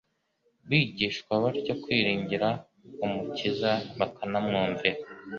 [0.67, 2.47] bigishwa batyo kwiringira
[3.05, 4.99] Umukiza bakanamwumvira.